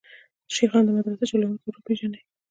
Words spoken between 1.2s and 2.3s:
چلوونکي وروپېژني.